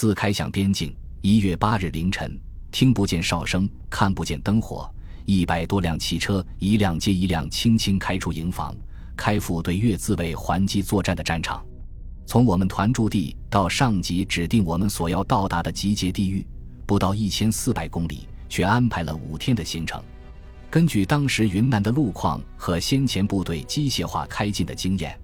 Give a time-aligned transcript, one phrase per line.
[0.00, 2.38] 自开向边境，一月八日凌晨，
[2.70, 4.88] 听不见哨声，看不见灯火，
[5.24, 8.72] 一百多辆汽车一辆接一辆轻轻开出营房，
[9.16, 11.66] 开赴对越自卫还击作战的战场。
[12.26, 16.46] 从我们团驻地到上级指定我们所要到达的集结地域，
[16.86, 20.00] 不到一千四百公里，却安排了五天的行程。
[20.70, 25.18] 根据当时云南的路况和先前部队机械化开进的经验，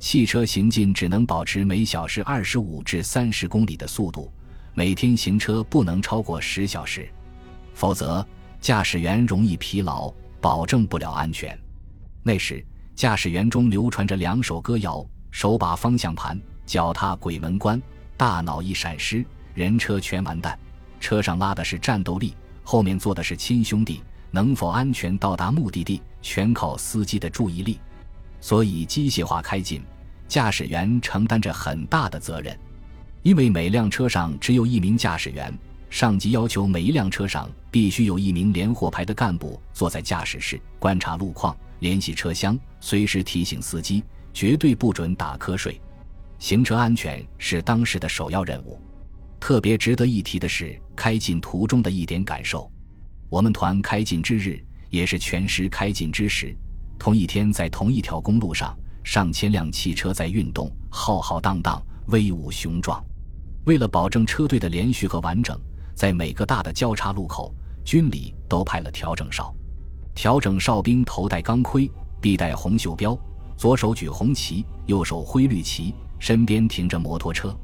[0.00, 4.32] 汽车行进只能保持每小时二十五至三十公里的速度，
[4.72, 7.06] 每天行车不能超过十小时，
[7.74, 8.26] 否则
[8.62, 10.10] 驾驶员容易疲劳，
[10.40, 11.56] 保证不了安全。
[12.22, 12.64] 那时，
[12.96, 15.06] 驾驶员中流传着两首歌谣。
[15.30, 17.80] 手把方向盘，脚踏鬼门关，
[18.16, 19.24] 大脑一闪失，
[19.54, 20.58] 人车全完蛋。
[20.98, 27.78] 车上拉的是战斗力，后面坐的是亲兄弟，能否安全到达目的地，全靠司机的注意力。
[28.40, 29.82] 所以机械化开进，
[30.30, 32.56] 驾驶员承担着很大的责任。
[33.22, 35.52] 因为每辆车上只有一名驾驶员，
[35.90, 44.04] 上级要求每一辆车上必须有一名连货排的干部坐在驾驶室，观察路况，联系车厢，随时提醒司机。
[44.32, 45.80] 绝对不准打瞌睡，
[46.38, 48.80] 行车安全是当时的首要任务。
[49.40, 52.70] 特别值得一提的是，开进途中的一点感受。
[53.28, 56.56] 我们团开进之日，也是全师开进之时。
[56.96, 63.02] 同一天，在同一条公路上，上千辆汽车在运动，浩浩荡荡，威武雄壮。
[63.64, 65.58] 为了保证车队的连续和完整，
[65.94, 69.54] 在每个大的交叉路口，军里都派了调整哨。
[70.14, 73.18] 调整哨兵头戴钢盔，臂戴红袖标。
[73.56, 77.54] 左手举红旗，右手挥绿旗，身边停着摩托车，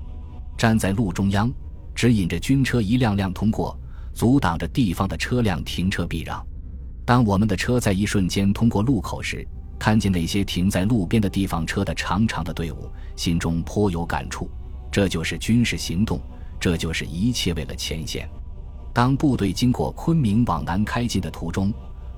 [0.56, 1.50] 站在路中央，
[1.94, 3.78] 指引着军车一辆辆通过，
[4.12, 6.46] 阻挡着地方的车辆停车避让。
[7.06, 9.46] 当我们的车在一瞬间通过路口时，
[9.78, 14.50] 看见那些停在路边的地方车的长长的队伍，心中颇有感触。
[14.90, 16.20] 这就是军事行动，
[16.58, 18.28] 这就是一切为了前线。
[18.92, 21.72] 当部队经过昆明往南开进的途中，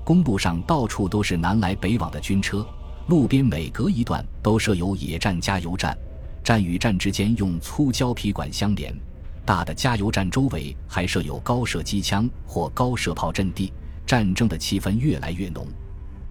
[0.05, 2.65] 公路上到处都是南来北往的军车。
[3.07, 5.97] 路边每隔一段都设有野战加油站，
[6.43, 8.95] 站与站之间用粗胶皮管相连。
[9.43, 13.73] 大的加油站周围还设有高射机枪或高射炮阵地，
[14.05, 15.67] 战争的气氛越来越浓。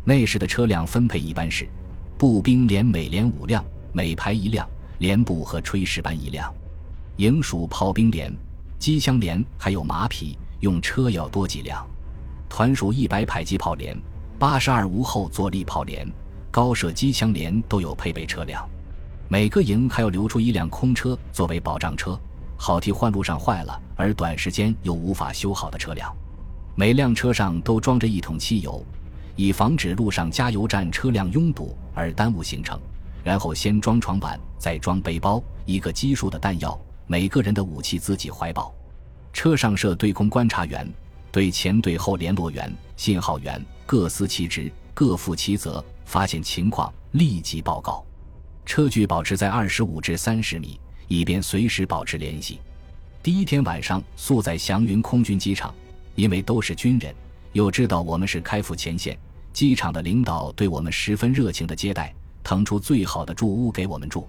[0.09, 1.69] 那时的车辆分配一般是：
[2.17, 4.67] 步兵连每连五辆，每排一辆；
[5.01, 6.51] 连部和炊事班一辆；
[7.19, 8.35] 营属炮兵连、
[8.79, 11.85] 机枪连，还有马匹，用车要多几辆；
[12.49, 13.95] 团属一百迫击炮连、
[14.39, 16.11] 八十二无后坐力炮连。
[16.51, 18.67] 高射机枪连都有配备车辆，
[19.29, 22.19] 每个营还要留出一辆空车作为保障车，
[22.57, 26.11] 好替换路上坏了而短时间又无法修好的车辆。
[26.75, 28.83] 每辆车上都装着一桶汽油，
[29.39, 32.77] 以防止路上加油站车辆拥堵而耽误行程。
[33.23, 36.77] 然后先装床板，再装背包，一个基数的弹药，
[37.07, 38.75] 每个人的武器自己怀抱。
[39.33, 40.93] 车上设对空观察员，
[41.31, 45.83] 对前对后联络员、信号员各司其职，各负其责。
[46.05, 48.05] 发现情况立即报告，
[48.67, 52.59] 车距保持在二十五至三十米，以便随时保持联系。
[53.23, 55.73] 第一天晚上宿在祥云空军机场，
[56.15, 57.15] 因为都是军人，
[57.53, 59.19] 又知道我们是开赴前线，
[59.53, 62.15] 机场的领导对我们十分热情的接待，
[62.45, 64.29] 腾出最好的住屋给我们住，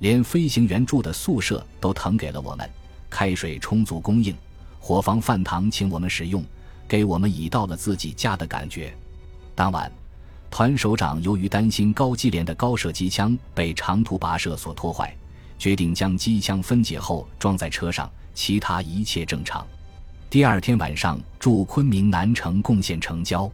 [0.00, 2.68] 连飞行员住的宿舍都腾给了我们，
[3.08, 4.34] 开水充足供应，
[4.80, 6.44] 伙房饭堂请我们使用，
[6.88, 8.92] 给我们以到了自己家的感觉。
[9.54, 9.90] 当晚。
[10.48, 15.14] 团首长由于担心高机连的高射机枪被长途跋涉所拖坏，
[15.58, 19.66] 决定将机枪分解后装在车上，其他一切正常。
[20.30, 23.50] 第二天晚上驻昆明南城贡献成交，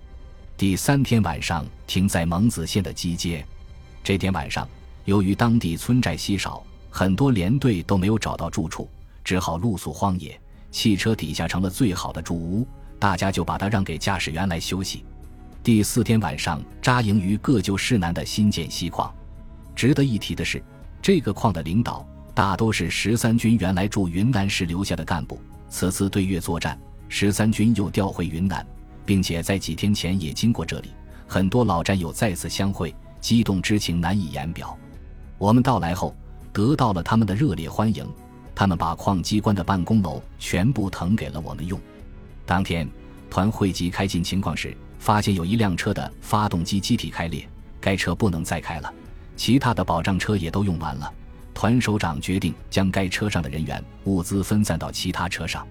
[0.56, 3.44] 第三天晚上停在蒙子县的机街。
[4.04, 4.68] 这天晚上，
[5.04, 8.88] 由于当地村寨稀少，很多连队都没有找到住处，
[9.24, 10.38] 只好露宿荒野。
[10.70, 12.66] 汽车底下成了最好的住屋，
[12.98, 15.04] 大家就把它让给驾驶员来休息。
[15.62, 19.12] 第四天晚上扎营于各旧市南的新建锡矿。
[19.74, 20.62] 值得一提的是，
[21.00, 25.40] 这个矿的领导大都是十三军原来驻云南时留下的干部。
[25.68, 26.78] 此次对越作战，
[27.08, 28.66] 十三军又调回云南，
[29.04, 30.90] 并且在几天前也经过这里，
[31.26, 34.76] 很多老战友再次相会，激动之情难以言表。
[35.38, 36.14] 我们到来后，
[36.52, 38.06] 得到了他们的热烈欢迎。
[38.54, 41.80] 他们把矿机关的办公楼全部腾给了我们用。
[42.44, 42.88] 当天，
[43.30, 44.76] 团汇集开进情况时。
[44.98, 47.44] 发现有一辆车的发动机机体开裂，
[47.80, 48.94] 该车不能再开了。
[49.34, 51.12] 其他的保障车也都用完了。
[51.52, 55.66] 团首长决定将该车上的人员物资分散到其他车上。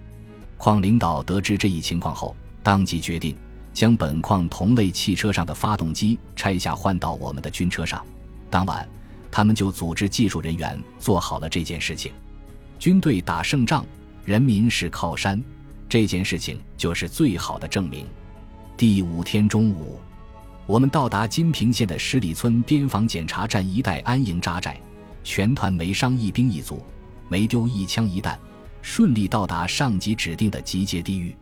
[0.58, 3.36] 矿领导得知这一情况后，当即决定
[3.72, 8.04] 将本矿同类汽车上的发动机拆下换到我们的军车上。
[8.48, 8.88] 当晚，
[9.30, 12.12] 他们就组织技术人员做好了这件事情。
[12.78, 13.84] 军队打胜仗，
[14.24, 15.42] 人民是靠山，
[15.88, 18.06] 这件事情就是最好的证明。
[18.76, 19.98] 第五天中午，
[20.66, 24.78] 我们到达金平县的十里村边防检查站一带安营扎寨，
[25.24, 26.82] 全团没伤一兵一卒，
[27.28, 28.38] 没丢一枪一弹，
[28.82, 31.34] 顺利到达上级指定的集结地域。